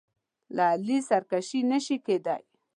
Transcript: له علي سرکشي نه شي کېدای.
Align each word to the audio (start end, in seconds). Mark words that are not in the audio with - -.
له 0.55 0.63
علي 0.73 0.97
سرکشي 1.09 1.61
نه 1.71 1.77
شي 1.85 1.97
کېدای. 2.05 2.43